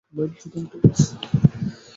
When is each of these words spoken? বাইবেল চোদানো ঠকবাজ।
বাইবেল 0.13 0.31
চোদানো 0.39 0.67
ঠকবাজ। 0.71 0.99